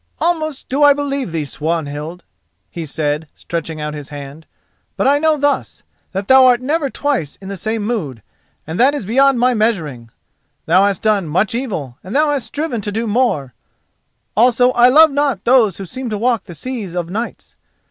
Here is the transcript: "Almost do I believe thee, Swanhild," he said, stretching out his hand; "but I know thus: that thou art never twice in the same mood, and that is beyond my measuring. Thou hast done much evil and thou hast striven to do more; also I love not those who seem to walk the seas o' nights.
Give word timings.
"Almost 0.19 0.67
do 0.67 0.81
I 0.81 0.93
believe 0.93 1.31
thee, 1.31 1.45
Swanhild," 1.45 2.23
he 2.71 2.87
said, 2.87 3.27
stretching 3.35 3.79
out 3.79 3.93
his 3.93 4.09
hand; 4.09 4.47
"but 4.97 5.07
I 5.07 5.19
know 5.19 5.37
thus: 5.37 5.83
that 6.11 6.27
thou 6.27 6.47
art 6.47 6.59
never 6.59 6.89
twice 6.89 7.35
in 7.35 7.49
the 7.49 7.55
same 7.55 7.83
mood, 7.83 8.23
and 8.65 8.79
that 8.79 8.95
is 8.95 9.05
beyond 9.05 9.39
my 9.39 9.53
measuring. 9.53 10.09
Thou 10.65 10.83
hast 10.87 11.03
done 11.03 11.27
much 11.27 11.53
evil 11.53 11.99
and 12.03 12.15
thou 12.15 12.31
hast 12.31 12.47
striven 12.47 12.81
to 12.81 12.91
do 12.91 13.05
more; 13.05 13.53
also 14.35 14.71
I 14.71 14.89
love 14.89 15.11
not 15.11 15.43
those 15.43 15.77
who 15.77 15.85
seem 15.85 16.09
to 16.09 16.17
walk 16.17 16.45
the 16.45 16.55
seas 16.55 16.95
o' 16.95 17.03
nights. 17.03 17.55